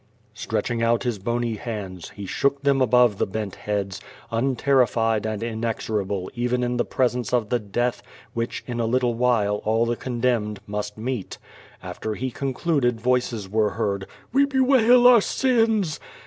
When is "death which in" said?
7.59-8.79